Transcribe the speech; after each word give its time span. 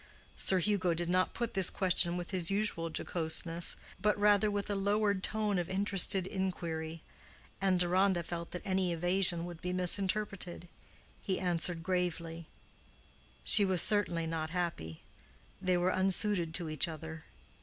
Sir 0.35 0.57
Hugo 0.57 0.95
did 0.95 1.09
not 1.09 1.35
put 1.35 1.53
this 1.53 1.69
question 1.69 2.17
with 2.17 2.31
his 2.31 2.49
usual 2.49 2.89
jocoseness, 2.89 3.75
but 4.01 4.17
rather 4.17 4.49
with 4.49 4.67
a 4.71 4.73
lowered 4.73 5.21
tone 5.21 5.59
of 5.59 5.69
interested 5.69 6.25
inquiry; 6.25 7.03
and 7.61 7.79
Deronda 7.79 8.23
felt 8.23 8.49
that 8.49 8.63
any 8.65 8.91
evasion 8.91 9.45
would 9.45 9.61
be 9.61 9.73
misinterpreted. 9.73 10.67
He 11.21 11.39
answered 11.39 11.83
gravely, 11.83 12.47
"She 13.43 13.63
was 13.63 13.83
certainly 13.83 14.25
not 14.25 14.49
happy. 14.49 15.03
They 15.61 15.77
were 15.77 15.91
unsuited 15.93 16.55
to 16.55 16.69
each 16.71 16.87
other. 16.87 17.25